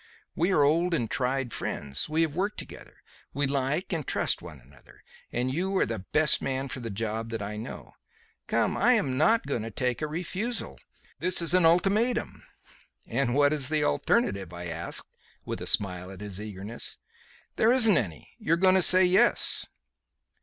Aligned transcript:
We 0.33 0.51
are 0.51 0.63
old 0.63 0.95
and 0.95 1.11
tried 1.11 1.53
friends; 1.53 2.09
we 2.09 2.23
have 2.23 2.35
worked 2.35 2.57
together; 2.57 3.03
we 3.35 3.45
like 3.45 3.93
and 3.93 4.03
trust 4.07 4.41
one 4.41 4.59
another, 4.59 5.03
and 5.31 5.53
you 5.53 5.77
are 5.77 5.85
the 5.85 5.99
best 5.99 6.41
man 6.41 6.69
for 6.69 6.79
the 6.79 6.89
job 6.89 7.29
that 7.29 7.41
I 7.43 7.55
know. 7.55 7.91
Come; 8.47 8.75
I 8.75 8.93
am 8.93 9.15
not 9.15 9.45
going 9.45 9.61
to 9.61 9.69
take 9.69 10.01
a 10.01 10.07
refusal. 10.07 10.79
This 11.19 11.39
is 11.39 11.53
an 11.53 11.67
ultimatum." 11.67 12.41
"And 13.05 13.35
what 13.35 13.53
is 13.53 13.69
the 13.69 13.83
alternative?" 13.83 14.51
I 14.51 14.65
asked 14.69 15.05
with 15.45 15.61
a 15.61 15.67
smile 15.67 16.09
at 16.09 16.21
his 16.21 16.41
eagerness. 16.41 16.97
"There 17.55 17.71
isn't 17.71 17.95
any. 17.95 18.31
You 18.39 18.53
are 18.53 18.57
going 18.57 18.73
to 18.73 18.81
say 18.81 19.05
yes." 19.05 19.67